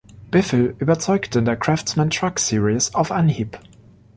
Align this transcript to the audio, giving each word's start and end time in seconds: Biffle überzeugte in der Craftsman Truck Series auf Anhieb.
Biffle 0.31 0.73
überzeugte 0.79 1.37
in 1.37 1.45
der 1.45 1.57
Craftsman 1.57 2.09
Truck 2.09 2.39
Series 2.39 2.95
auf 2.95 3.11
Anhieb. 3.11 3.59